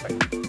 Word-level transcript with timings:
prospect. 0.00 0.39